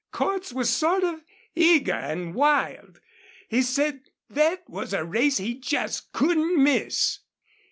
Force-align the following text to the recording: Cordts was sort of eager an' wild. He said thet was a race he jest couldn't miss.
Cordts 0.11 0.51
was 0.51 0.71
sort 0.71 1.03
of 1.03 1.23
eager 1.53 1.93
an' 1.93 2.33
wild. 2.33 2.99
He 3.49 3.61
said 3.61 4.09
thet 4.33 4.67
was 4.67 4.93
a 4.95 5.05
race 5.05 5.37
he 5.37 5.53
jest 5.59 6.11
couldn't 6.11 6.57
miss. 6.63 7.19